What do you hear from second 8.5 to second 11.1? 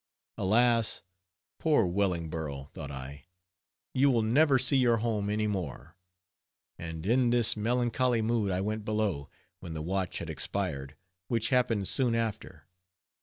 went below, when the watch had expired,